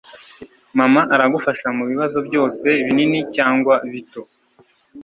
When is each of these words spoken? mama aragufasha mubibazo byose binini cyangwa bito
mama 0.77 1.01
aragufasha 1.15 1.67
mubibazo 1.77 2.17
byose 2.27 2.67
binini 2.85 3.19
cyangwa 3.35 3.75
bito 3.91 4.21